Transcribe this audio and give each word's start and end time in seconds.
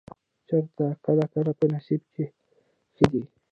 چرته 0.47 0.85
کله 1.05 1.25
کله 1.33 1.51
په 1.59 1.65
نصيب 1.73 2.01
چې 2.13 2.23
ښادي 2.95 3.23